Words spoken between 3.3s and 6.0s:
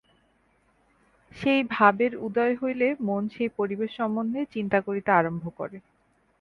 সেই পরিবেশ সম্বন্ধে চিন্তা করিতে আরম্ভ করে।